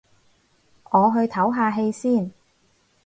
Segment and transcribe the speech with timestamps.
[0.89, 2.31] 我去唞下氣先